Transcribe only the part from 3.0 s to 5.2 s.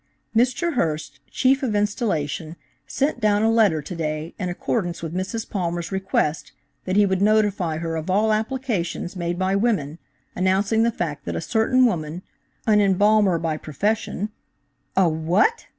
down a letter to day, in accordance with